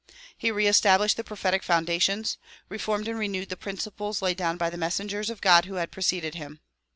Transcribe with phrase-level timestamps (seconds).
[0.35, 5.29] He reestablished the prophetic foundations; reformed and renewed the principles laid down by the messengers
[5.29, 6.59] of God who had preceded him.